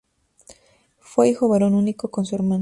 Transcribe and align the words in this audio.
Fue 0.97 1.29
hijo 1.29 1.47
varón 1.47 1.75
único 1.75 2.09
con 2.09 2.25
su 2.25 2.33
hermana. 2.33 2.59